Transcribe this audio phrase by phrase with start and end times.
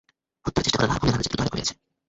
[0.45, 1.73] হত্যার চেষ্টা করার হার খুনের হারের চেয়ে দ্রুত হারে কমে গেছে।